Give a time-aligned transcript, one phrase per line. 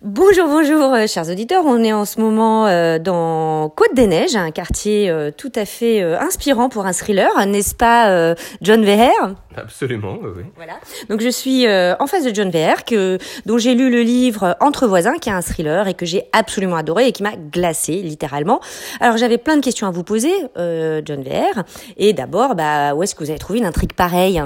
[0.00, 1.64] Bonjour, bonjour, euh, chers auditeurs.
[1.66, 5.64] On est en ce moment euh, dans Côte des Neiges, un quartier euh, tout à
[5.64, 10.44] fait inspirant pour un thriller, n'est-ce pas, John Veher Absolument, oui.
[10.54, 10.74] Voilà.
[11.08, 14.86] Donc je suis en face de John Veher, que dont j'ai lu le livre Entre
[14.86, 18.60] voisins, qui est un thriller et que j'ai absolument adoré et qui m'a glacé littéralement.
[19.00, 21.62] Alors j'avais plein de questions à vous poser, John Veher.
[21.96, 24.40] Et d'abord, bah, où est-ce que vous avez trouvé une intrigue pareille?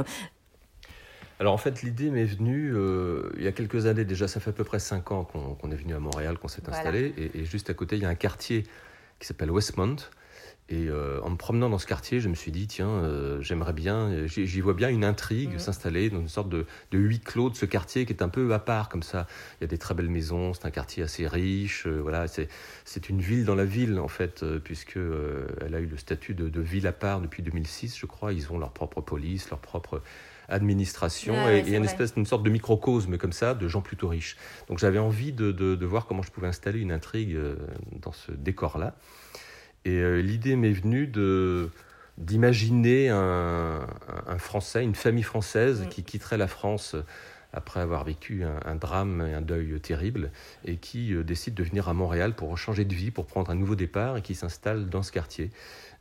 [1.43, 4.51] Alors en fait, l'idée m'est venue euh, il y a quelques années déjà, ça fait
[4.51, 7.69] à peu près cinq ans qu'on est venu à Montréal, qu'on s'est installé, et, juste
[7.69, 8.63] à côté, il y a un quartier
[9.19, 9.97] qui s'appelle Westmont.
[10.69, 13.73] Et euh, en me promenant dans ce quartier, je me suis dit, tiens, euh, j'aimerais
[13.73, 15.59] bien, j'y vois bien une intrigue mhm.
[15.59, 18.55] s'installer dans une sorte de, de, huis clos de ce quartier qui est un peu
[18.55, 19.27] à part comme ça.
[19.61, 23.21] Il y a des très belles maisons, c'est un quartier assez riche, voilà, c'est une
[23.21, 24.97] ville dans la ville en fait, puisque
[25.61, 28.33] elle a eu le statut de, de, ville à part depuis 2006, je crois.
[28.33, 30.03] Ils ont leur propre police, leur propre
[30.49, 34.37] administration et, une espèce d'une sorte de microcosme comme ça de gens plutôt riches.
[34.69, 37.57] Donc j'avais envie de, de, voir comment je pouvais installer une intrigue euh,
[38.01, 38.95] dans ce décor-là.
[39.85, 41.71] Et euh, l'idée m'est venue de
[42.19, 43.87] d'imaginer un,
[44.27, 46.95] un, Français, une famille française qui quitterait la France
[47.53, 50.31] après avoir vécu un, drame et un deuil terrible,
[50.65, 53.55] et qui euh, décide de venir à Montréal pour changer de vie, pour prendre un
[53.55, 55.51] nouveau départ, et qui s'installe dans ce quartier.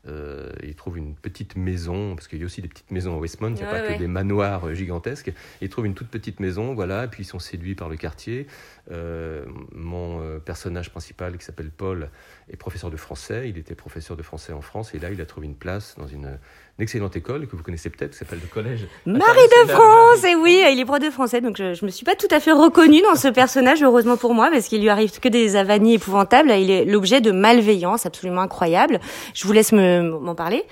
[0.08, 3.20] Euh, il trouve une petite maison, parce qu'il y a aussi des petites maisons à
[3.20, 5.32] Westmont, il n'y a pas que des manoirs euh, gigantesques.
[5.62, 8.48] Il trouve une toute petite maison, voilà, et puis ils sont séduits par le quartier.
[8.92, 12.10] Euh, mon personnage principal, qui s'appelle Paul,
[12.50, 13.50] est professeur de français.
[13.50, 16.08] Il était professeur de français en France, et là, il a trouvé une place dans
[16.08, 16.38] une,
[16.80, 18.88] excellente école que vous connaissez peut-être, qui s'appelle le Collège.
[19.06, 22.06] Marie de France, et oui, il est prof de français, donc je ne me suis
[22.06, 25.20] pas tout à fait reconnue dans ce personnage, heureusement pour moi, parce qu'il lui arrive
[25.20, 26.50] que des avanies épouvantables.
[26.50, 29.00] Il est l'objet de malveillance absolument incroyable.
[29.36, 30.64] Je vous laisse me m'en parler.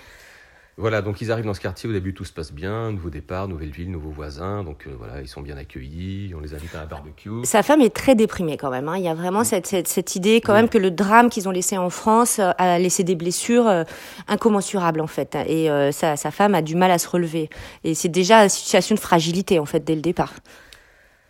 [0.80, 3.50] Voilà, donc ils arrivent dans ce quartier, au début tout se passe bien, nouveau départ,
[3.50, 6.84] nouvelle ville, nouveaux voisins, donc euh, voilà, ils sont bien accueillis, on les invite à
[6.84, 7.30] un barbecue.
[7.44, 8.95] Sa femme est très déprimée quand même, hein.
[8.95, 11.78] il y a vraiment cette, cette, idée quand même que le drame qu'ils ont laissé
[11.78, 13.84] en France euh, a laissé des blessures euh,
[14.30, 17.50] incommensurables en fait, et sa, sa, femme a du mal à se relever,
[17.84, 20.31] et c'est déjà une situation de fragilité en fait dès le départ.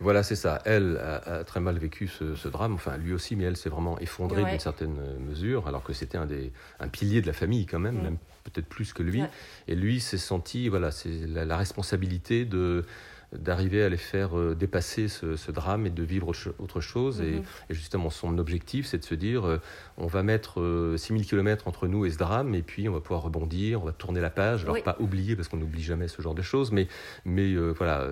[0.00, 0.62] Voilà, c'est ça.
[0.64, 2.74] Elle a, très mal vécu ce, drame.
[2.74, 6.26] Enfin, lui aussi, mais elle s'est vraiment effondrée d'une certaine mesure, alors que c'était un,
[6.26, 9.22] des, un pilier de la famille quand même, même peut-être plus que lui.
[9.68, 12.84] Et lui s'est senti, voilà, c'est la, responsabilité de
[13.32, 17.20] d'arriver à les faire euh, dépasser ce, drame et de vivre autre chose.
[17.20, 17.42] et, mhm.
[17.70, 19.60] justement, son objectif, c'est de se dire, euh,
[19.96, 23.00] on va mettre 6000 euh, km entre nous et ce drame, et puis on va
[23.00, 24.64] pouvoir rebondir, on va tourner la page.
[24.64, 26.88] Alors, pas oublier, parce qu'on n'oublie jamais ce genre de choses, mais,
[27.24, 28.06] mais voilà,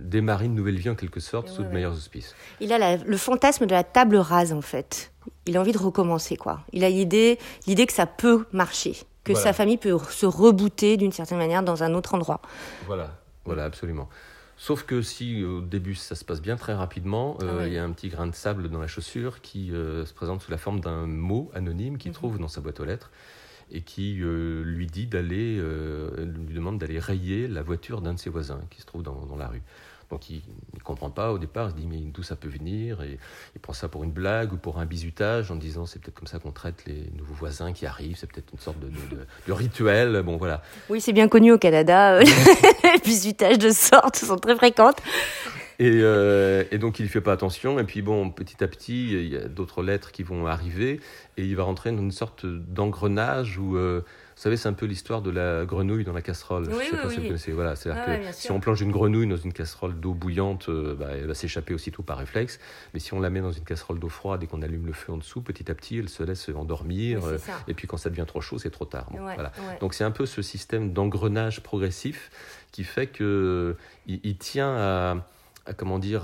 [0.00, 2.34] démarrer une nouvelle vie en quelque sorte, sous de meilleurs auspices.
[2.60, 5.12] Il a le fantasme de la table rase, en fait.
[5.46, 6.60] Il a envie de recommencer, quoi.
[6.72, 11.12] Il a l'idée, l'idée que ça peut marcher, que sa famille peut se rebooter d'une
[11.12, 12.40] certaine manière dans un autre endroit.
[12.86, 13.10] Voilà,
[13.48, 14.08] voilà, absolument.
[14.56, 17.78] Sauf que si au début ça se passe bien très rapidement, euh, ah il y
[17.78, 20.58] a un petit grain de sable dans la chaussure qui euh, se présente sous la
[20.58, 22.16] forme d'un mot anonyme qu'il mhm.
[22.16, 23.12] trouve dans sa boîte aux lettres
[23.70, 28.30] et qui euh, lui dit d'aller, lui demande d'aller rayer la voiture d'un de ses
[28.30, 29.62] voisins qui se trouve dans, dans la rue.
[30.10, 30.40] Donc il
[30.74, 33.02] ne comprend pas au départ, il se dit mais d'où ça peut venir?
[33.02, 33.18] Et
[33.54, 36.26] il prend ça pour une blague ou pour un bizutage en disant c'est peut-être comme
[36.26, 40.22] ça qu'on traite les nouveaux voisins qui arrivent, c'est peut-être une sorte de, de, rituel.
[40.22, 40.62] Bon voilà.
[40.88, 45.02] Oui, c'est bien connu au Canada, les bizutages de sorte sont très fréquentes.
[45.80, 47.78] Et, euh, et, donc il ne fait pas attention.
[47.78, 51.00] Et puis bon, petit à petit, il y a d'autres lettres qui vont arriver
[51.36, 54.04] et il va rentrer dans une sorte d'engrenage où euh,
[54.38, 56.68] savez, c'est un peu l'histoire de la grenouille dans la casserole.
[56.68, 57.52] Oui, Je sais pas si vous connaissez.
[57.52, 60.94] Voilà, cest à que si on plonge une grenouille dans une casserole d'eau bouillante, euh,
[60.94, 62.60] bah, elle va s'échapper aussitôt par réflexe.
[62.94, 65.12] Mais si on la met dans une casserole d'eau froide et qu'on allume le feu
[65.12, 67.24] en dessous, petit à petit, elle se laisse endormir.
[67.26, 69.08] Euh, et puis quand ça devient trop chaud, c'est trop tard.
[69.10, 69.52] voilà.
[69.80, 72.30] Donc c'est un peu ce système d'engrenage progressif
[72.70, 75.16] qui fait qu'il il tient à
[75.76, 76.22] comment dire,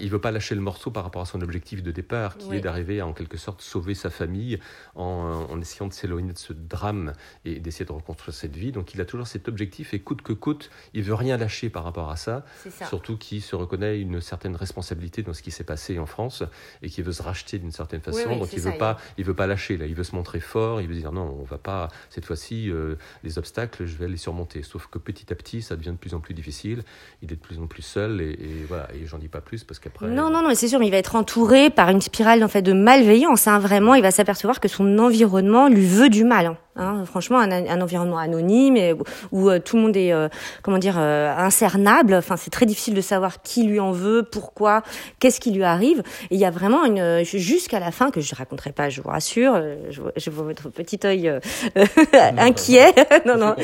[0.00, 2.60] il veut pas lâcher le morceau par rapport à son objectif de départ, qui est
[2.60, 4.58] d'arriver à en quelque sorte sauver sa famille
[4.94, 7.12] en, essayant de s'éloigner de ce drame
[7.44, 8.72] et d'essayer de reconstruire cette vie.
[8.72, 11.84] Donc il a toujours cet objectif et coûte que coûte, il veut rien lâcher par
[11.84, 12.44] rapport à ça.
[12.88, 16.42] Surtout qu'il se reconnaît une certaine responsabilité dans ce qui s'est passé en France
[16.82, 18.36] et qui veut se racheter d'une certaine façon.
[18.36, 20.88] Donc il veut pas, il veut pas lâcher là, il veut se montrer fort, il
[20.88, 24.62] veut dire non, on va pas cette fois-ci euh, les obstacles, je vais les surmonter.
[24.62, 26.82] Sauf que petit à petit, ça devient de plus en plus difficile.
[27.22, 29.64] Il est de plus en plus seul et, et voilà et j'en dis pas plus
[29.64, 30.06] parce qu'après.
[30.06, 32.62] Non, non, non, c'est sûr, mais il va être entouré par une spirale en fait
[32.62, 33.46] de malveillance.
[33.46, 36.46] Hein, vraiment, il va s'apercevoir que son environnement lui veut du mal.
[36.46, 36.56] Hein.
[36.76, 38.94] Hein, franchement, un, un, environnement anonyme et,
[39.32, 40.28] où, euh, tout le monde est, euh,
[40.62, 42.14] comment dire, euh, incernable.
[42.14, 44.82] Enfin, c'est très difficile de savoir qui lui en veut, pourquoi,
[45.18, 45.98] qu'est-ce qui lui arrive.
[46.30, 49.10] Et il y a vraiment une jusqu'à la fin que je raconterai pas, je vous
[49.10, 49.60] rassure.
[49.90, 51.30] Je, je vois votre petit œil
[52.38, 52.94] inquiet.
[53.26, 53.56] non, non.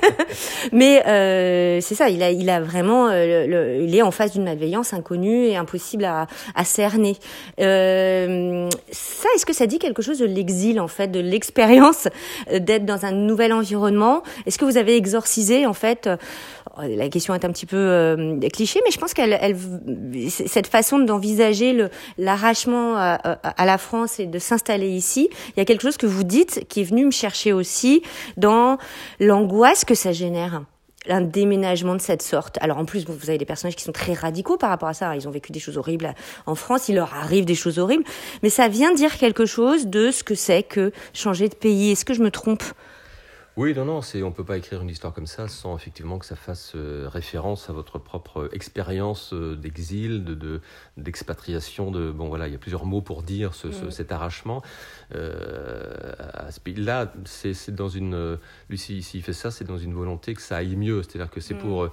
[0.72, 1.00] Mais
[1.80, 2.08] c'est ça.
[2.08, 6.04] Il a, il a vraiment, le, il est en face d'une malveillance inconnue et impossible
[6.04, 7.16] à, à cerner.
[7.60, 12.08] Euh, ça, est-ce que ça dit quelque chose de l'exil, en fait, de l'expérience
[12.50, 14.22] d'être dans un nouvel environnement?
[14.46, 16.08] Est-ce que vous avez exorcisé, en fait,
[16.78, 19.56] la question est un petit peu euh, cliché, mais je pense qu'elle, elle,
[20.28, 21.88] cette façon d'envisager
[22.18, 26.06] l'arrachement à, à, la France et de s'installer ici, il y a quelque chose que
[26.06, 28.02] vous dites qui est venu me chercher aussi
[28.36, 28.78] dans
[29.20, 30.62] l'angoisse que ça génère
[31.08, 32.58] un déménagement de cette sorte.
[32.60, 35.14] Alors en plus, vous avez des personnages qui sont très radicaux par rapport à ça.
[35.16, 36.14] Ils ont vécu des choses horribles
[36.46, 38.04] en France, il leur arrive des choses horribles,
[38.42, 41.92] mais ça vient dire quelque chose de ce que c'est que changer de pays.
[41.92, 42.62] Est-ce que je me trompe?
[43.56, 46.18] Oui, non, non, c'est, on ne peut pas écrire une histoire comme ça sans effectivement
[46.18, 50.60] que ça fasse euh, référence à votre propre expérience euh, d'exil, de,
[50.96, 51.92] d'expatriation.
[51.92, 53.92] De, bon, voilà, il y a plusieurs mots pour dire ce, mm.
[53.92, 54.60] cet arrachement.
[55.14, 56.14] Euh,
[56.76, 58.38] là c'est, c'est dans une.
[58.68, 61.04] Lui, s'il fait ça, c'est dans une volonté que ça aille mieux.
[61.04, 61.58] C'est-à-dire que c'est mm.
[61.58, 61.88] pour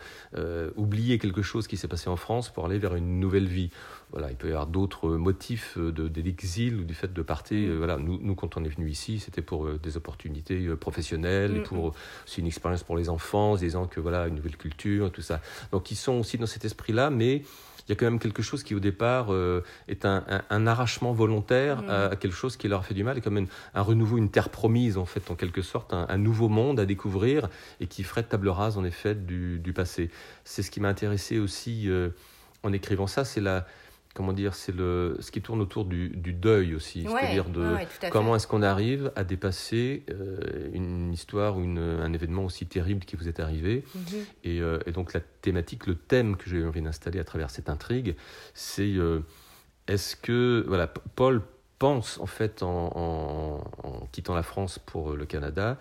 [0.75, 3.69] oublier quelque chose qui s'est passé en France pour aller vers une nouvelle vie
[4.11, 7.69] voilà, il peut y avoir d'autres motifs de, de l'exil ou du fait de partir.
[7.69, 7.77] Mm.
[7.77, 10.75] Voilà, nous, nous, quand on est venu ici, c'était pour des opportunités euh,
[11.55, 11.93] et mm, pour mm.
[12.25, 15.41] aussi une expérience pour les enfants, disant que voilà, une nouvelle culture, tout ça.
[15.71, 17.43] Donc ils sont aussi dans cet esprit-là, mais
[17.87, 21.13] il y a quand même quelque chose qui au départ euh, est un, un, arrachement
[21.13, 24.29] volontaire à, quelque chose qui leur fait du mal et comme un, un, renouveau, une
[24.29, 27.49] terre promise en fait en quelque sorte, un, nouveau monde à découvrir
[27.79, 30.11] et qui ferait table rase en effet du, du passé.
[30.45, 31.89] C'est ce qui m'a intéressé aussi
[32.63, 33.65] en écrivant ça, c'est la,
[34.13, 37.77] comment dire, c'est le ce qui tourne autour du, deuil aussi, c'est-à-dire de
[38.09, 43.15] comment est-ce qu'on arrive à dépasser euh, une histoire ou un événement aussi terrible qui
[43.15, 43.83] vous est arrivé.
[43.95, 44.01] Mhm.
[44.45, 48.15] Euh, et, donc la thématique, le thème que j'ai envie d'installer à travers cette intrigue,
[48.53, 49.21] c'est euh,
[49.87, 51.41] est-ce que voilà, Paul
[51.79, 53.63] pense en fait en,
[54.11, 55.77] quittant la France pour le Canada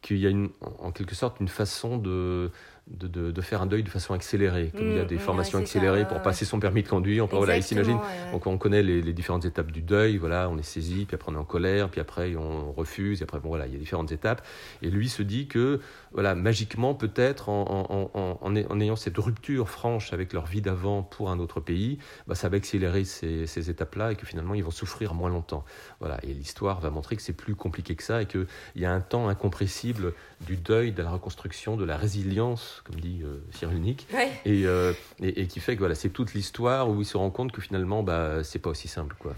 [0.00, 2.50] qu'il y a une, en quelque sorte une façon de
[2.86, 5.58] de, de, faire un deuil de façon accélérée, comme il y a mm, des formations
[5.58, 7.24] accélérées pour passer son permis de conduire.
[7.32, 7.98] On, voilà, il s'imagine,
[8.30, 11.34] donc on connaît les, différentes étapes du deuil, voilà, on est saisi, puis après on
[11.34, 14.12] est en colère, puis après on refuse, et après bon voilà, il y a différentes
[14.12, 14.46] étapes.
[14.82, 15.80] Et lui se dit que
[16.12, 21.30] voilà, magiquement peut-être en, en, en, ayant cette rupture franche avec leur vie d'avant pour
[21.30, 24.70] un autre pays, bah, ça va accélérer ces, ces étapes-là et que finalement ils vont
[24.70, 25.64] souffrir moins longtemps.
[26.00, 28.46] Voilà, et l'histoire va montrer que c'est plus compliqué que ça et qu'il
[28.76, 33.20] y a un temps incompressible du deuil, de la reconstruction, de la résilience comme dit
[33.24, 34.06] euh, Cyril Nick,
[34.46, 34.92] euh,
[35.22, 37.60] et, et, qui fait que voilà, c'est toute l'histoire où il se rend compte que
[37.60, 39.34] finalement, bah, c'est pas aussi simple, quoi.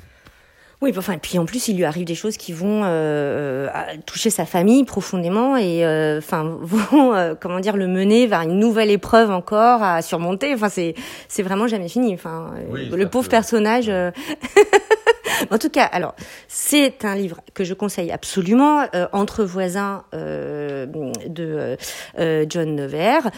[0.83, 3.67] Oui, enfin, et puis en plus, il lui arrive des choses qui vont euh,
[4.05, 5.87] toucher sa famille profondément et
[6.19, 10.53] enfin vont comment dire le mener vers une nouvelle épreuve encore à surmonter.
[10.53, 10.95] Enfin, c'est
[11.29, 12.13] c'est vraiment jamais fini.
[12.13, 13.91] Enfin, le pauvre personnage.
[15.51, 16.15] en tout cas, alors
[16.49, 18.87] c'est un livre que je conseille absolument.
[19.13, 21.77] Entre voisins de
[22.49, 23.31] John Nevers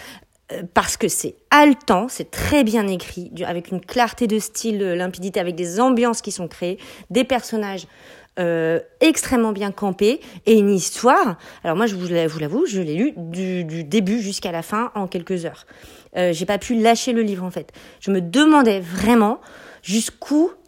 [0.72, 5.54] parce que c'est haletant, c'est très bien écrit, avec une clarté de style, limpidité, avec
[5.54, 6.78] des ambiances qui sont créées,
[7.10, 7.86] des personnages
[8.38, 11.38] euh, extrêmement bien campés et une histoire.
[11.64, 15.44] Alors moi, je vous l'avoue, je l'ai lu du, début jusqu'à la fin en quelques
[15.44, 15.66] heures.
[16.16, 17.72] Euh, J'ai pas pu lâcher le livre en fait.
[18.00, 19.40] Je me demandais vraiment
[19.82, 20.67] jusqu'où euh, euh,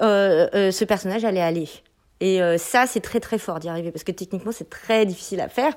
[0.00, 1.68] ce personnage allait aller.
[2.20, 5.40] Et euh, ça, c'est très très fort d'y arriver parce que techniquement, c'est très difficile
[5.40, 5.72] à faire.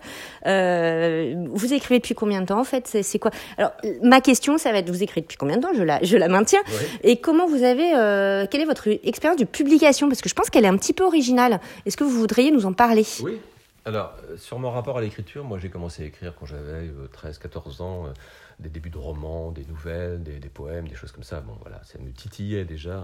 [0.48, 2.88] Euh, vous écrivez depuis combien de temps en fait?
[3.04, 3.32] C'est quoi?
[3.58, 3.72] Alors,
[4.02, 5.74] ma question, ça va être vous écrivez depuis combien de temps?
[5.76, 6.62] Je la, je la maintiens.
[7.04, 10.10] Et comment vous avez euh, Quelle est votre expérience de publication?
[10.10, 11.60] Parce que je pense qu'elle est un petit peu originale.
[11.86, 13.06] Est-ce que vous voudriez nous en parler?
[13.22, 13.40] Oui.
[13.86, 18.06] Alors, sur mon rapport à l'écriture, moi j'ai commencé à écrire quand j'avais 13-14 ans,
[18.60, 21.42] des débuts de romans, des nouvelles, des, des, poèmes, des choses comme ça.
[21.42, 23.04] Bon, voilà, ça me titillait déjà.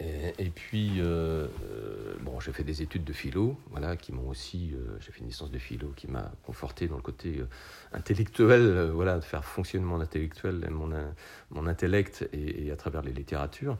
[0.00, 4.72] Et, puis, euh, euh, bon, j'ai fait des études de philo, voilà, qui m'ont aussi,
[4.74, 7.40] euh, j'ai fait une licence de philo qui m'a conforté dans le côté
[7.92, 10.90] intellectuel, voilà, de faire fonctionner mon intellectuel, mon,
[11.50, 13.76] mon intellect et, à travers les littératures.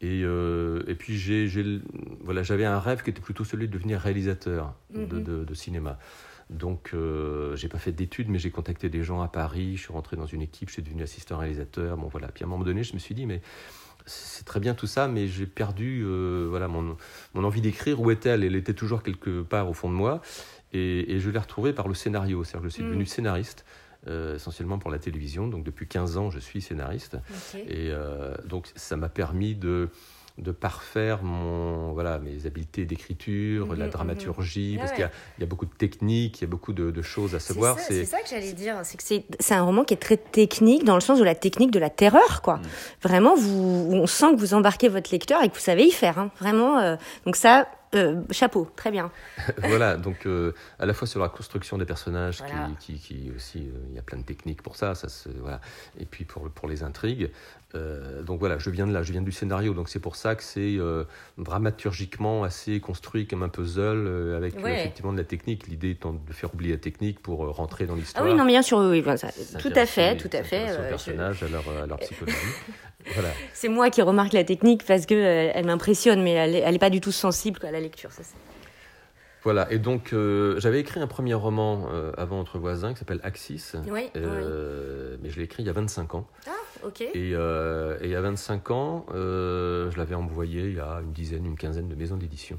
[0.00, 1.80] Et, et puis, j'ai,
[2.20, 5.98] voilà, j'avais un rêve qui était plutôt celui de devenir réalisateur de, de, de, cinéma.
[6.52, 9.76] Donc, euh, j'ai pas fait d'études, mais j'ai contacté des gens à Paris.
[9.76, 11.96] Je suis rentré dans une équipe, je suis devenu assistant réalisateur.
[11.96, 12.28] Bon, voilà.
[12.28, 13.40] Puis à un moment donné, je me suis dit, mais
[14.06, 16.96] c'est très bien tout ça, mais j'ai perdu euh, voilà, mon,
[17.34, 18.00] mon envie d'écrire.
[18.00, 20.20] Où est-elle Elle était toujours quelque part au fond de moi.
[20.72, 22.44] Et, je l'ai retrouvée par le scénario.
[22.44, 23.06] C'est-à-dire que je suis devenu mm.
[23.06, 23.64] scénariste.
[24.08, 25.46] Euh, essentiellement pour la télévision.
[25.46, 27.18] Donc depuis 15 ans, je suis scénariste.
[27.54, 29.90] Et euh, donc ça m'a permis de,
[30.38, 33.90] de parfaire mon, voilà, mes habiletés d'écriture, mhm, la mhm.
[33.90, 35.08] dramaturgie, parce qu'il
[35.38, 37.78] y, a beaucoup de techniques, il y a beaucoup de, choses à savoir.
[37.78, 40.94] C'est ça, que j'allais dire, c'est que c'est un roman qui est très technique, dans
[40.94, 42.56] le sens de la technique de la terreur, quoi.
[42.56, 42.62] Mm.
[43.02, 46.18] Vraiment, vous, on sent que vous embarquez votre lecteur et que vous savez y faire,
[46.18, 46.30] hein.
[46.40, 46.78] vraiment.
[46.78, 46.96] Euh,
[47.26, 47.68] donc ça,
[48.30, 49.10] chapeau, très bien.
[49.58, 50.26] voilà, donc
[50.78, 52.42] à la fois sur la construction des personnages,
[52.80, 55.08] qui, qui, aussi, il y a plein de techniques pour ça, ça
[55.40, 55.60] voilà.
[55.98, 57.30] et puis pour, pour les intrigues,
[57.74, 60.34] euh, donc voilà, je viens de là, je viens du scénario, donc c'est pour ça
[60.34, 61.04] que c'est euh,
[61.38, 65.66] dramaturgiquement assez construit comme un puzzle euh, avec effectivement de la technique.
[65.68, 68.24] L'idée étant de faire oublier la technique pour rentrer dans l'histoire.
[68.26, 70.66] Ah oui, non, bien sûr, oui, tout à fait, tout à fait.
[70.88, 72.36] Personnages, à, leur, à leur psychologie.
[73.14, 73.30] voilà.
[73.52, 77.00] C'est moi qui remarque la technique parce que elle m'impressionne, mais elle n'est pas du
[77.00, 78.10] tout sensible à la lecture.
[78.12, 78.22] Ça,
[79.44, 80.14] voilà, et donc
[80.58, 85.44] j'avais écrit un premier roman avant Entre voisins qui s'appelle Axis, oui, mais je l'ai
[85.44, 86.28] écrit il y a 25 ans.
[86.46, 86.50] Ah.
[87.14, 91.46] Et, euh, et, à 25 ans, euh, je l'avais envoyé il y a une dizaine,
[91.46, 92.58] une quinzaine de maisons d'édition.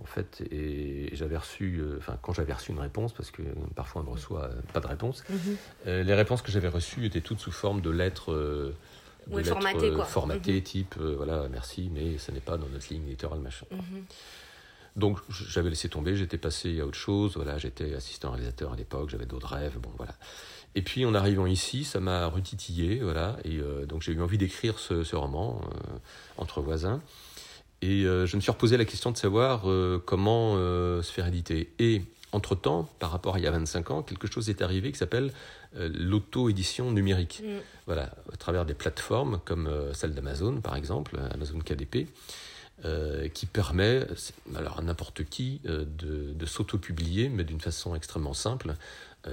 [0.00, 3.42] En fait, et j'avais reçu, euh, enfin, quand j'avais reçu une réponse, parce que
[3.76, 6.02] parfois on ne reçoit pas de réponse, mhm.
[6.02, 8.72] les réponses que j'avais reçues étaient toutes sous forme de lettres.
[9.26, 10.04] De formatées, quoi.
[10.04, 10.62] Formatées, mhm.
[10.62, 13.66] type, voilà, merci, mais ce n'est pas dans notre ligne éditoriale, machin.
[13.70, 14.04] Mhm.
[14.96, 19.08] Donc j'avais laissé tomber, j'étais passé à autre chose, voilà, j'étais assistant réalisateur à l'époque,
[19.08, 20.14] j'avais d'autres rêves, bon voilà.
[20.74, 24.38] Et puis en arrivant ici, ça m'a retitillé, voilà, et euh, donc j'ai eu envie
[24.38, 25.98] d'écrire ce, roman euh,
[26.36, 27.00] entre voisins.
[27.80, 29.62] Et euh, je me suis reposé la question de savoir
[30.04, 31.72] comment se faire éditer.
[31.78, 32.02] Et
[32.32, 35.32] entre-temps, par rapport à il y a 25 ans, quelque chose est arrivé qui s'appelle
[35.74, 37.42] l'auto-édition numérique.
[37.44, 37.58] Mm.
[37.86, 42.08] Voilà, à travers des plateformes comme celle d'Amazon, par exemple, Amazon KDP,
[43.32, 44.06] qui permet
[44.56, 48.74] alors, à n'importe qui de, de s'auto-publier, mais d'une façon extrêmement simple,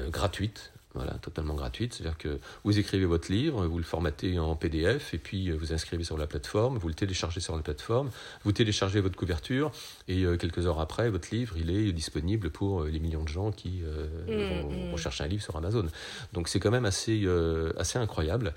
[0.09, 1.93] gratuite, voilà, totalement gratuite.
[1.93, 5.71] C'est-à-dire que vous écrivez votre livre, vous le formatez en PDF, et puis euh, vous
[5.71, 8.09] inscrivez sur la plateforme, vous le téléchargez sur la plateforme,
[8.43, 9.71] vous téléchargez votre couverture,
[10.07, 13.27] et euh, quelques heures après, votre livre, il est disponible pour euh, les millions de
[13.29, 14.97] gens qui mmh, vont, mmh.
[14.97, 15.85] chercher un livre sur Amazon.
[16.33, 17.27] Donc c'est quand même assez,
[17.77, 18.53] assez incroyable.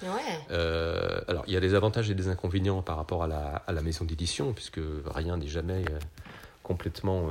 [0.49, 3.83] alors, il y a des avantages et des inconvénients par rapport à la, à la
[3.83, 5.85] maison d'édition, puisque rien n'est jamais
[6.63, 7.29] complètement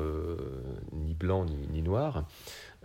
[0.93, 2.25] ni blanc ni, ni noir.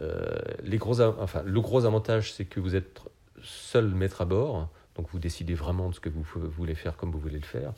[0.00, 3.00] Euh, les gros, enfin, le gros avantage, c'est que vous êtes
[3.43, 7.11] seul maître à bord, donc vous décidez vraiment de ce que vous voulez faire comme
[7.11, 7.73] vous voulez le faire.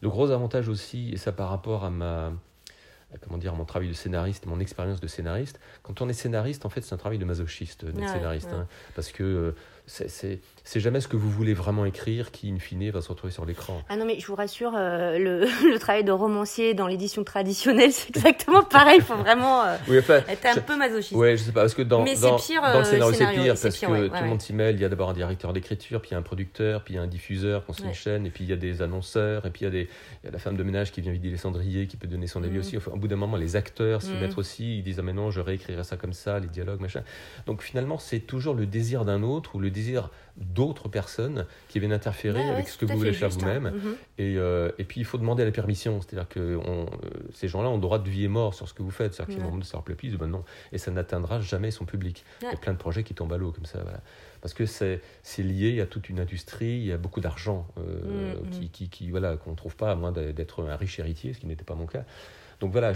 [0.00, 2.32] Le gros avantage aussi, et ça par rapport à ma,
[3.22, 5.58] comment dire, mon travail de scénariste, mon expérience de scénariste.
[5.82, 9.10] Quand on est scénariste, en fait, c'est un travail de masochiste d'être scénariste, hein, parce
[9.10, 9.52] que euh,
[9.88, 13.44] c'est jamais ce que vous voulez vraiment écrire qui, in fine, va se retrouver sur
[13.44, 13.82] l'écran.
[13.88, 15.40] Ah non, mais je vous rassure, euh, le,
[15.72, 18.98] le, travail de romancier dans l'édition traditionnelle, c'est exactement pareil.
[18.98, 19.76] Il faut vraiment euh,
[20.28, 21.14] être un peu masochiste.
[21.14, 23.78] Oui, je sais pas, parce que dans, dans, pire, dans le scénario, c'est pire, parce
[23.78, 24.74] que tout le monde s'y mêle.
[24.76, 26.96] Il y a d'abord un directeur d'écriture, puis il y a un producteur, puis il
[26.98, 29.50] y a un diffuseur c'est une chaîne, et puis il y a des annonceurs, et
[29.50, 29.88] puis il y a, des,
[30.22, 32.26] il y a la femme de ménage qui vient vider les cendriers, qui peut donner
[32.26, 32.60] son avis mm.
[32.60, 32.76] aussi.
[32.76, 34.20] Enfin, au bout d'un moment, les acteurs s'y mm.
[34.20, 34.78] mettent aussi.
[34.78, 37.02] Ils disent, ah mais non, je réécrirai ça comme ça, les dialogues, machin.
[37.46, 41.92] Donc finalement, c'est toujours le désir d'un autre ou le désir d'autres personnes qui viennent
[41.92, 43.70] interférer avec ce que vous voulez faire vous-même.
[43.70, 43.96] Mhm.
[44.18, 46.86] et, euh, et, puis il faut demander la permission, c'est-à-dire que on, euh,
[47.32, 49.14] ces gens-là ont droit de vie et mort sur ce que vous faites.
[49.14, 50.44] C'est-à-dire qu'ils vont ça leur plaît plus, ben non.
[50.72, 52.24] Et ça n'atteindra jamais son public.
[52.42, 53.80] Il y a plein de projets qui tombent à l'eau comme ça.
[53.82, 54.00] Voilà.
[54.40, 55.00] Parce que c'est
[55.38, 58.68] lié à toute une industrie, il y a beaucoup d'argent euh, mm, mm.
[58.70, 61.46] qui, qui, voilà, qu'on ne trouve pas à moins d'être un riche héritier, ce qui
[61.46, 62.04] n'était pas mon cas.
[62.60, 62.92] Donc voilà,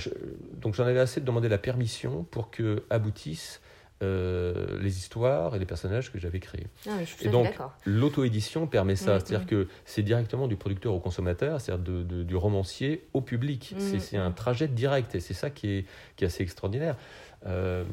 [0.60, 3.60] donc j'en avais assez de demander la permission pour que aboutisse
[4.02, 6.66] euh, les histoires et les personnages que j'avais créés.
[6.88, 9.50] Ah, et donc, l'auto-édition permet ça, mm, c'est-à-dire mm.
[9.50, 13.74] que c'est directement du producteur au consommateur, c'est-à-dire du romancier au public.
[13.78, 16.96] Mm, c'est un trajet direct et c'est ça qui est, qui est assez extraordinaire.
[17.46, 17.84] Euh,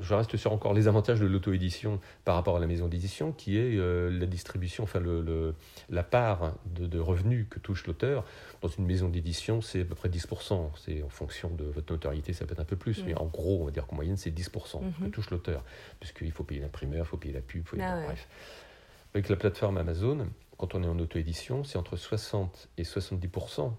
[0.00, 3.56] je reste sur encore les avantages de l'auto-édition par rapport à la maison d'édition, qui
[3.56, 5.54] est euh, la distribution, enfin le,
[5.90, 8.24] la part de, revenus que touche l'auteur.
[8.62, 10.70] Dans une maison d'édition, c'est à peu près 10%.
[10.76, 13.62] C'est en fonction de votre notoriété, ça peut être un peu plus, mais en gros,
[13.62, 15.10] on va dire qu'en moyenne, c'est 10% que mhm.
[15.10, 15.64] touche l'auteur,
[16.00, 18.28] puisqu'il faut payer l'imprimeur, il faut payer la pub, faut ah bref.
[19.14, 20.26] Avec la plateforme Amazon,
[20.58, 23.72] quand on est en auto-édition, c'est entre 60 et 70%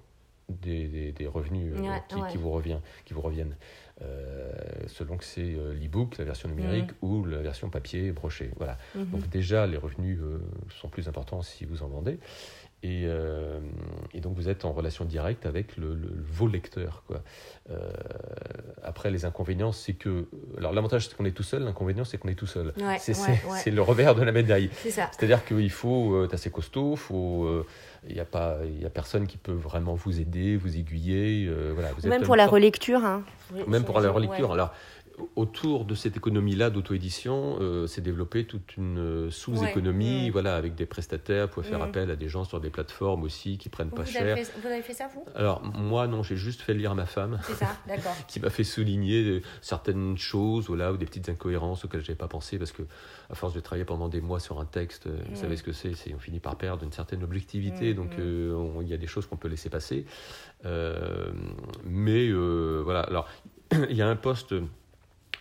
[0.50, 3.56] des, des, revenus euh, qui, qui, vous revient, qui vous reviennent.
[4.02, 4.52] Euh,
[4.88, 8.52] selon que c'est euh, l'e-book, la version numérique ou la version papier brochée.
[8.58, 8.78] Voilà.
[8.96, 9.10] Mm-hmm.
[9.10, 10.40] Donc déjà, les revenus euh,
[10.82, 12.20] sont plus importants si vous en vendez.
[12.86, 13.08] Et,
[14.14, 15.98] et, donc vous êtes en relation directe avec le,
[16.30, 17.04] vos lecteurs.
[17.08, 17.22] Quoi.
[18.84, 20.26] après, les inconvénients, c'est que...
[20.58, 22.74] Alors l'avantage, c'est qu'on est tout seul, l'inconvénient, c'est qu'on est tout seul.
[23.00, 24.70] c'est le revers de la médaille.
[24.84, 27.66] C'est-à-dire qu'il faut être assez costaud, faut
[28.08, 31.48] il n'y a, pas, il a personne qui peut vraiment vous aider, vous aiguiller.
[31.48, 33.04] Euh, voilà, vous même pour la relecture.
[33.04, 33.24] Hein.
[33.68, 34.52] Même pour la relecture.
[34.52, 34.74] Alors,
[35.36, 40.86] autour de cette économie-là d'auto-édition, euh, s'est développée toute une euh, sous-économie, voilà, avec des
[40.86, 41.84] prestataires, pour faire mm.
[41.84, 44.38] appel à des gens sur des plateformes aussi qui prennent pas cher.
[44.62, 45.26] vous avez fait ça, vous?
[45.36, 47.40] Alors, moi, non, j'ai juste fait lire à ma femme.
[47.44, 48.16] C'est ça, d'accord.
[48.28, 52.28] qui m'a fait souligner certaines choses, voilà, ou des petites incohérences auxquelles je n'avais pas
[52.28, 52.84] pensé, parce que,
[53.30, 55.36] à force de travailler pendant des mois sur un texte, vous mm.
[55.36, 58.94] savez ce que c'est, on finit par perdre une certaine objectivité, mm, donc il y
[58.94, 60.06] a des choses qu'on peut laisser passer.
[61.86, 63.28] mais, voilà, alors,
[63.90, 64.54] il y a un poste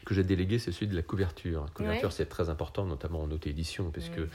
[0.04, 1.62] que j'ai délégué, c'est celui de la couverture.
[1.64, 4.28] La couverture, c'est très important, notamment en auto-édition, puisque mm.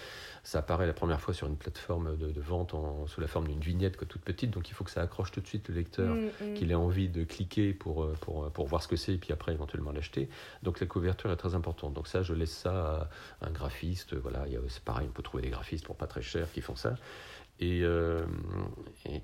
[0.43, 3.59] ça apparaît la première fois sur une plateforme de, vente en, sous la forme d'une
[3.59, 6.29] vignette toute petite, donc il faut que ça accroche tout de suite le lecteur, mm,
[6.41, 6.53] mm.
[6.55, 9.17] qu'il ait envie de cliquer pour, euh, pour, euh, pour voir ce que c'est, et
[9.17, 10.29] puis après éventuellement l'acheter.
[10.63, 11.93] Donc la couverture est très importante.
[11.93, 13.09] Donc ça, je laisse ça
[13.41, 14.15] à un graphiste.
[14.15, 16.95] Voilà, c'est pareil, on peut trouver des graphistes pour pas très cher qui font ça.
[17.59, 18.25] Et, euh,
[19.05, 19.21] et,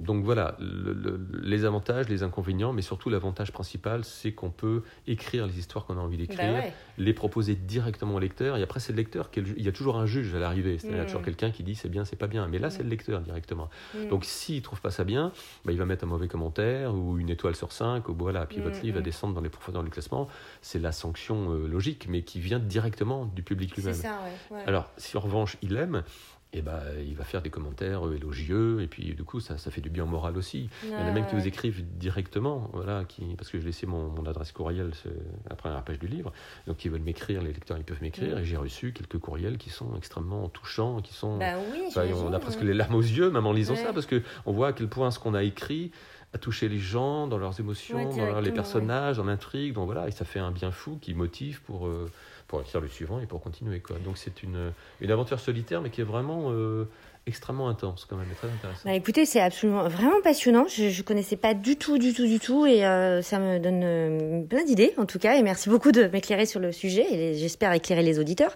[0.00, 5.58] donc voilà, les avantages, les inconvénients, mais surtout l'avantage principal, c'est qu'on peut écrire les
[5.58, 8.96] histoires qu'on a envie d'écrire, bah les proposer directement au lecteur, et après c'est le
[8.96, 11.06] lecteur, qui il y a toujours un juge à l'arrivée, c'est-à-dire mm.
[11.06, 12.90] toujours quelqu'un qui dit c'est bien, c'est pas bien, mais là c'est le mm.
[12.90, 13.70] lecteur directement.
[13.94, 14.08] Mm.
[14.08, 15.32] Donc s'il trouve pas ça bien,
[15.64, 18.60] bah, il va mettre un mauvais commentaire, ou une étoile sur cinq, ou voilà, puis
[18.60, 20.28] votre livre va descendre dans les profondeurs du classement,
[20.60, 23.96] c'est la sanction euh, logique, mais qui vient directement du public lui-même.
[24.66, 26.02] Alors si en revanche il aime,
[26.54, 29.72] et ben, il va faire des commentaires euh, élogieux, et puis du coup, ça, ça
[29.72, 30.70] fait du bien moral aussi.
[30.84, 33.86] il y en a même qui vous écrivent directement, voilà, qui, parce que je laissé
[33.86, 34.92] mon, mon adresse courriel
[35.46, 36.32] à la première page du livre,
[36.68, 39.70] donc ils veulent m'écrire, les lecteurs ils peuvent m'écrire, et j'ai reçu quelques courriels qui
[39.70, 41.38] sont extrêmement touchants, qui sont...
[41.38, 44.52] Bah oui, on a presque les larmes aux yeux, même en lisant ça, parce qu'on
[44.52, 45.90] voit à quel point ce qu'on a écrit
[46.32, 50.12] a touché les gens dans leurs émotions, dans les personnages, dans l'intrigue, donc voilà, et
[50.12, 51.88] ça fait un bien fou qui motive pour...
[51.88, 52.10] Euh,
[52.46, 53.80] pour écrire le suivant et pour continuer.
[53.80, 53.96] Quoi.
[54.04, 56.88] Donc c'est une, une aventure solitaire, mais qui est vraiment euh,
[57.26, 58.82] extrêmement intense quand même, et très intéressant.
[58.84, 60.66] Bah, écoutez, c'est absolument vraiment passionnant.
[60.68, 63.82] Je ne connaissais pas du tout, du tout, du tout, et euh, ça me donne
[63.82, 65.36] euh, plein d'idées en tout cas.
[65.36, 68.54] Et merci beaucoup de m'éclairer sur le sujet, et j'espère éclairer les auditeurs.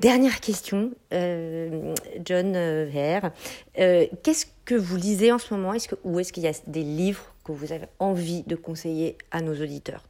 [0.00, 3.32] Dernière question, John Hare.
[3.74, 5.72] Qu'est-ce que vous lisez en ce moment?
[5.72, 9.40] Que, Ou est-ce qu'il y a des livres que vous avez envie de conseiller à
[9.40, 10.04] nos auditeurs?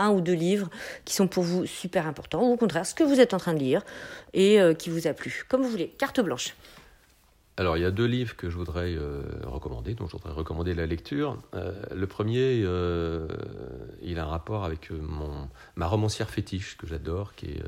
[0.00, 0.68] Un ou deux livres
[1.04, 3.54] qui sont pour vous super importants, ou au contraire ce que vous êtes en train
[3.54, 3.82] de lire
[4.32, 5.44] et euh, qui vous a plu.
[5.48, 6.54] Comme vous voulez, carte blanche.
[7.60, 10.72] Alors, il y a deux livres que je voudrais euh, recommander, dont je voudrais recommander
[10.72, 11.36] la lecture.
[11.52, 13.28] Euh, le premier, euh,
[14.00, 17.58] il a un rapport avec mon, ma romancière fétiche que j'adore, qui,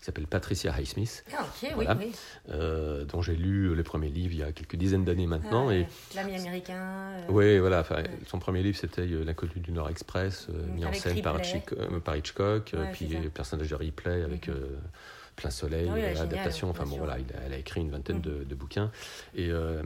[0.00, 1.24] s'appelle Patricia Highsmith.
[1.36, 3.04] Ah, ok, oui, oui.
[3.08, 5.70] dont j'ai lu les premiers livres il y a quelques dizaines d'années maintenant.
[5.70, 7.10] Ah, et L'ami américain.
[7.28, 7.84] Oui, voilà.
[8.28, 13.28] Son premier livre, c'était L'inconnu du Nord Express, mis en scène par, Hitchcock, puis le
[13.28, 14.46] personnage de Ripley avec.
[14.46, 14.52] Mm-hmm.
[15.42, 16.70] Plein Soleil, ah l'adaptation.
[16.70, 18.44] Enfin bon, voilà, elle a écrit une vingtaine mm.
[18.46, 18.92] de, bouquins.
[19.34, 19.82] Et, euh,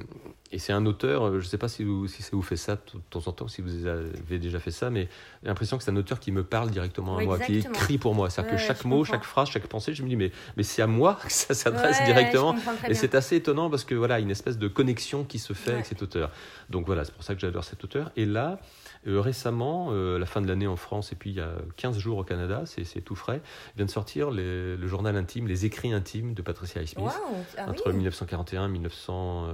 [0.53, 2.59] et c'est un auteur, euh, je ne sais pas si, vous, si ça vous fait
[2.59, 5.09] ça de temps en temps, si vous avez déjà fait ça, mais
[5.43, 8.15] j'ai l'impression que c'est un auteur qui me parle directement à moi, qui écrit pour
[8.15, 8.29] moi.
[8.29, 10.87] C'est-à-dire que chaque mot, chaque phrase, chaque pensée, je me dis, mais, mais c'est à
[10.87, 12.55] moi que ça s'adresse directement.
[12.87, 15.87] Et c'est assez étonnant parce que voilà, une espèce de connexion qui se fait avec
[15.87, 16.31] cet auteur.
[16.69, 18.11] Donc voilà, c'est pour ça que j'adore cet auteur.
[18.17, 18.61] Et là,
[19.07, 21.99] euh, récemment, euh, la fin de l'année en France, et puis il y a 15
[21.99, 23.41] jours au Canada, c'est tout frais,
[23.77, 27.09] vient de sortir le journal intime, Les écrits intimes de Patricia Highsmith,
[27.57, 29.49] ah entre 1941 et 1900.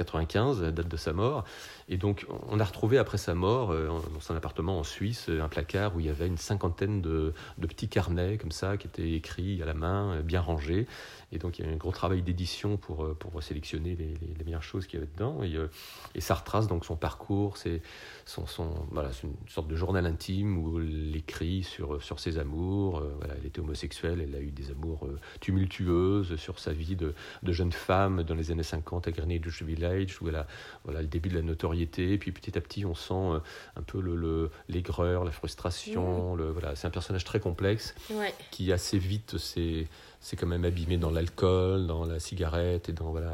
[0.00, 1.44] 95, euh, date de sa mort.
[1.88, 5.42] Et donc, on a retrouvé après sa mort, euh, dans son appartement en Suisse, euh,
[5.42, 9.12] un placard où il y avait une cinquantaine de, petits carnets, comme ça, qui étaient
[9.12, 10.86] écrits à la main, bien rangés.
[11.32, 13.06] Et donc, il y a eu un gros travail d'édition pour,
[13.40, 15.42] sélectionner les, meilleures choses qu'il y avait dedans.
[15.42, 17.82] Et, ça retrace donc son parcours, c'est
[18.36, 23.02] une sorte de journal intime où elle écrit sur, ses amours.
[23.38, 25.06] Elle était homosexuelle, elle a eu des amours
[25.40, 29.89] tumultueuses sur sa vie de, jeune femme dans les années 50 à Greenwich Village
[30.20, 30.46] où elle a
[30.84, 32.12] voilà, le début de la notoriété.
[32.12, 33.40] Et puis petit à petit, on sent
[33.76, 34.00] un peu
[34.68, 36.34] l'aigreur, le, la frustration.
[36.34, 36.38] Mmh.
[36.38, 37.94] Le, voilà, c'est un personnage très complexe
[38.50, 39.86] qui assez vite s'est
[40.20, 43.32] c'est quand même abîmé dans l'alcool, dans la cigarette et dans voilà,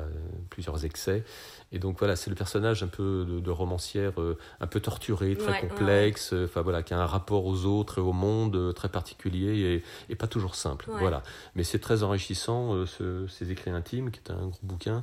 [0.51, 1.25] plusieurs excès.
[1.73, 5.61] Et donc voilà, c'est le personnage un peu de, romancière, euh, un peu torturé, très
[5.61, 9.83] complexe, enfin voilà, qui a un rapport aux autres et au monde euh, très particulier
[10.09, 10.87] et, et pas toujours simple.
[10.89, 11.23] Voilà,
[11.57, 15.03] mais c'est très enrichissant euh, ce, ces écrits intimes, qui est un gros bouquin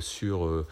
[0.00, 0.64] sur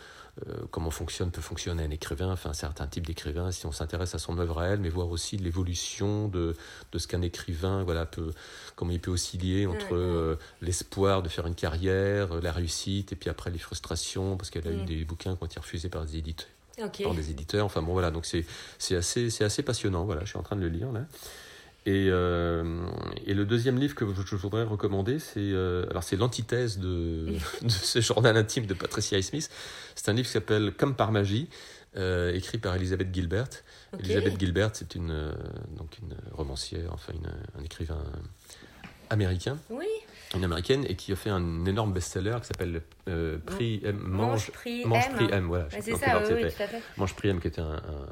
[0.46, 4.14] euh, comment fonctionne, peut fonctionner un écrivain, enfin un certain type d'écrivain, si on s'intéresse
[4.14, 6.54] à son œuvre à elle, mais voir aussi l'évolution de,
[6.92, 8.32] de ce qu'un écrivain, voilà, peut,
[8.74, 13.30] comment il peut osciller entre euh, l'espoir de faire une carrière, la réussite, et puis
[13.30, 14.84] après les frustrations, parce qu'elle a eu mm.
[14.84, 16.48] des bouquins qui ont été refusés par des éditeurs.
[16.76, 18.44] Par des éditeurs, enfin bon voilà, donc c'est
[18.94, 21.06] assez, assez passionnant, voilà, je suis en train de le lire là.
[21.86, 22.84] Et, euh,
[23.26, 27.26] et, le deuxième livre que je voudrais recommander, c'est euh, alors c'est l'antithèse de,
[27.62, 29.48] de, ce journal intime de Patricia Smith.
[29.94, 31.48] C'est un livre qui s'appelle Comme par magie.
[31.94, 33.48] écrit par Elisabeth Gilbert.
[34.00, 35.32] Elisabeth Gilbert, c'est une,
[35.78, 37.12] donc une romancière, enfin
[37.56, 38.02] un écrivain
[39.08, 39.56] américain.
[39.70, 39.86] Oui.
[40.34, 42.82] Une américaine et qui a fait un énorme best-seller qui s'appelle
[43.46, 43.96] Prix M.
[43.98, 44.90] Mange, Prix M.
[45.14, 45.68] Prix M, voilà.
[45.70, 46.82] c'est ça, oui, tout à fait.
[46.96, 48.08] Mange Prix M, qui était un un,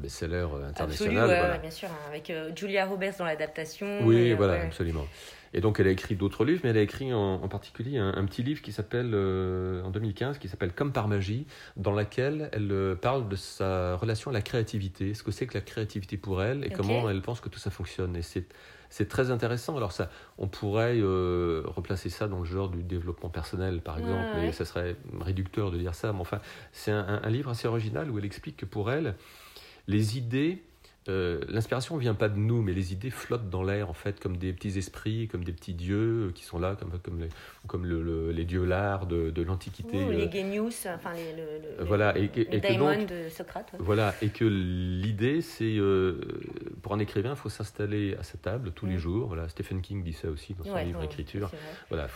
[0.00, 1.26] best-seller international.
[1.26, 1.58] voilà.
[1.58, 4.00] bien sûr, hein, avec euh, Julia Roberts dans l'adaptation.
[4.04, 5.06] Oui, voilà, absolument.
[5.52, 8.42] Et donc elle a écrit d'autres livres, mais elle a écrit en, particulier un, petit
[8.42, 12.94] livre qui s'appelle, euh, en 2015, qui s'appelle Comme par magie, dans laquelle elle euh,
[12.94, 16.64] parle de sa relation à la créativité, ce que c'est que la créativité pour elle
[16.64, 18.16] et comment elle pense que tout ça fonctionne.
[18.16, 18.46] Et c'est
[18.90, 19.76] c'est très intéressant.
[19.76, 24.38] Alors ça, on pourrait euh, replacer ça dans le genre du développement personnel, par exemple,
[24.42, 26.12] et ça serait réducteur de dire ça.
[26.12, 26.40] Mais enfin,
[26.72, 29.14] c'est un, livre assez original où elle explique que pour elle,
[29.86, 30.64] les idées
[31.10, 34.36] euh, l'inspiration vient pas de nous, mais les idées flottent dans l'air, en fait, comme
[34.36, 37.28] des petits esprits, comme des petits dieux euh, qui sont là, comme, comme, les,
[37.66, 39.98] comme le, les dieux lards de, de l'Antiquité.
[39.98, 43.72] les euh, genius, enfin les, le, voilà, et, et, que de Socrate.
[43.78, 45.78] Voilà, et que l'idée, c'est,
[46.82, 49.26] pour un écrivain, il faut s'installer à sa table tous les jours.
[49.26, 51.50] Voilà, Stephen King dit ça aussi dans son livre Écriture.
[51.88, 52.08] Voilà,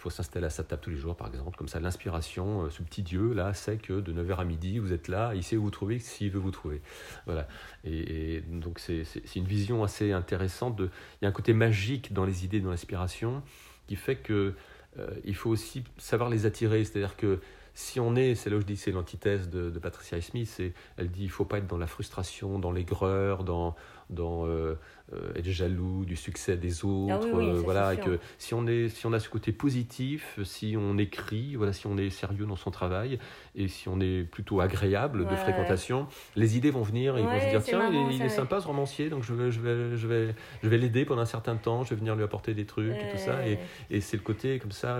[0.00, 1.56] il faut, s'installer à sa table tous les jours, par exemple.
[1.56, 5.08] Comme ça, l'inspiration, ce petit dieu, là, sait que de 9h à midi, vous êtes
[5.08, 6.80] là, il sait où vous trouver, s'il veut vous trouver.
[7.26, 7.46] Voilà.
[7.84, 9.04] et donc c'est
[9.36, 10.80] une vision assez intéressante.
[10.80, 10.90] Il
[11.22, 13.42] y a un côté magique dans les idées, dans l'inspiration,
[13.86, 14.54] qui fait que
[14.98, 16.84] euh, il faut aussi savoir les attirer.
[16.84, 17.40] C'est-à-dire que
[17.80, 20.60] si on est, c'est là où je dis c'est l'antithèse de, de, Patricia Smith,
[20.98, 23.74] elle dit il faut pas être dans la frustration, dans l'aigreur, dans,
[24.10, 24.78] dans euh,
[25.14, 27.26] euh, être jaloux du succès des autres.
[27.32, 30.98] Ah euh, voilà, que si on, est, si on a ce côté positif, si on
[30.98, 33.18] écrit, voilà, si on est sérieux dans son travail
[33.54, 37.40] et si on est plutôt agréable de fréquentation, les idées vont venir et ils vont
[37.40, 40.34] se dire tiens, il, est sympa ce romancier, donc je vais, je vais, je vais,
[40.62, 43.10] je vais l'aider pendant un certain temps, je vais venir lui apporter des trucs et
[43.12, 43.46] tout ça.
[43.46, 43.58] Et,
[43.90, 44.98] et c'est le côté comme ça.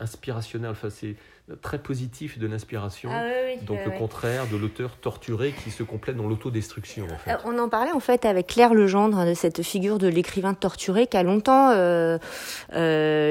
[0.00, 1.16] Inspirationnel, enfin c'est
[1.62, 3.10] très positif de l'inspiration.
[3.12, 3.24] Ah
[3.62, 7.04] donc le contraire de l'auteur torturé qui se complète dans l'autodestruction.
[7.04, 7.30] En fait.
[7.30, 10.54] Euh, on en parlait en fait avec Claire Legendre hein, de cette figure de l'écrivain
[10.54, 12.18] torturé qui a longtemps euh,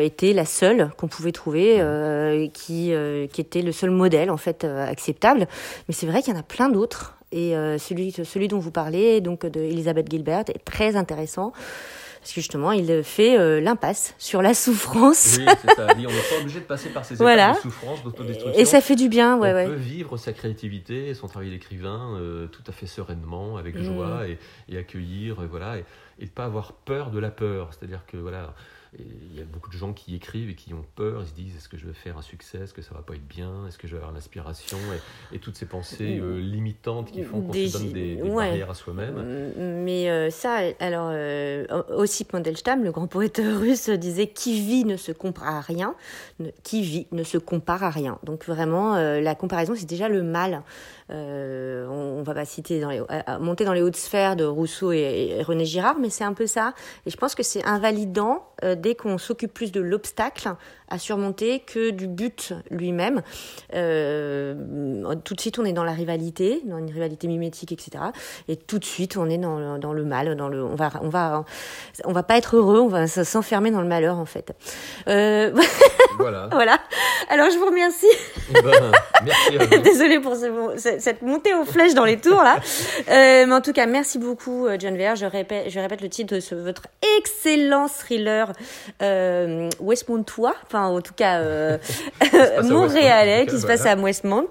[0.02, 1.76] été la seule qu'on pouvait trouver,
[2.54, 2.94] qui,
[3.32, 5.48] qui était le seul modèle en fait acceptable.
[5.88, 7.18] Mais c'est vrai qu'il y en a plein d'autres.
[7.32, 11.52] Et celui, celui dont vous parlez, donc de Elisabeth Gilbert, est très intéressant
[12.26, 15.38] parce que justement, il fait euh, l'impasse sur la souffrance.
[15.38, 15.88] Oui, c'est ça.
[15.96, 18.60] on n'est pas obligé de passer par ces étapes de souffrance, d'autodestruction.
[18.60, 22.48] Et ça fait du bien, ouais, on peut vivre sa créativité, son travail d'écrivain, euh,
[22.48, 23.84] tout à fait sereinement, avec mm.
[23.84, 25.86] joie, et, accueillir, et voilà, et,
[26.18, 27.70] et pas avoir peur de la peur.
[27.74, 28.56] C'est-à-dire que voilà
[29.00, 31.56] il y a beaucoup de gens qui écrivent et qui ont peur, ils se disent
[31.56, 33.78] est-ce que je vais faire un succès, est-ce que ça va pas être bien, est-ce
[33.78, 34.78] que je vais avoir l'inspiration?
[35.34, 39.16] Et, toutes ces pensées euh, limitantes qui font qu'on se donne des, barrières à soi-même.
[39.16, 44.86] Mm, mais euh, ça, alors euh, aussi Mandelstam, le grand poète russe, disait qui vit
[44.86, 45.96] ne se compare à rien,
[46.64, 48.18] qui vit ne se compare à rien.
[48.24, 50.64] Donc vraiment, la comparaison c'est déjà le mal.
[51.10, 53.02] On, va pas citer dans les,
[53.40, 56.48] monter dans les hautes sphères de Rousseau et, et René Girard, mais c'est un peu
[56.48, 56.74] ça.
[57.06, 60.50] Et je pense que c'est invalidant dès qu'on s'occupe plus de l'obstacle
[60.90, 63.22] à surmonter que du but lui-même.
[63.74, 68.06] Euh, tout de suite, on est dans la rivalité, dans une rivalité mimétique, etc.
[68.48, 70.92] Et tout de suite, on est dans le, dans le mal, dans le, on va,
[71.02, 71.46] on va,
[72.04, 74.54] on va pas être heureux, on va s'enfermer dans le malheur en fait.
[75.08, 75.54] Euh...
[76.18, 76.48] Voilà.
[76.50, 76.80] voilà.
[77.30, 78.06] Alors je vous remercie.
[78.50, 78.92] Eh ben,
[79.26, 82.58] merci Désolée pour ce, cette montée aux flèches dans les tours là.
[83.10, 85.16] Euh, mais en tout cas, merci beaucoup euh, John Vere.
[85.16, 88.52] Je répète, je répète le titre de ce, votre excellent thriller
[89.02, 91.78] euh, Westmontois enfin en tout cas euh,
[92.64, 94.48] montréalais, qui se passe à Westmont,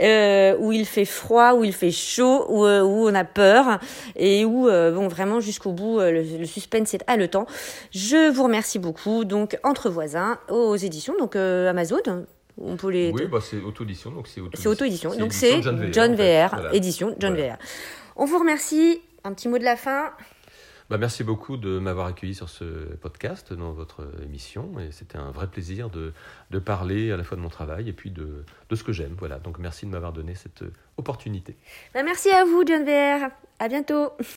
[0.00, 3.78] euh, où il fait froid, où il fait chaud, où, euh, où on a peur
[4.16, 7.46] et où euh, bon vraiment jusqu'au bout le, le, suspense est haletant.
[7.92, 9.24] Je vous remercie beaucoup.
[9.24, 12.24] Donc entre voisins aux éditions donc Amazon.
[12.60, 13.10] On peut les...
[13.10, 14.70] Oui, bah c'est auto-édition, donc c'est auto-édition.
[14.70, 17.56] auto-édition, donc c'est John VR, édition John VR.
[18.16, 19.00] On vous remercie.
[19.22, 20.12] Un petit mot de la fin.
[20.88, 22.64] Bah, merci beaucoup de m'avoir accueilli sur ce
[22.96, 24.72] podcast, dans votre émission.
[24.80, 26.12] Et c'était un vrai plaisir de,
[26.50, 29.14] de, parler à la fois de mon travail et puis de, de ce que j'aime.
[29.18, 29.38] Voilà.
[29.38, 30.64] Donc merci de m'avoir donné cette
[30.96, 31.54] opportunité.
[31.94, 33.30] Bah, merci à vous, John VR.
[33.58, 34.10] À bientôt.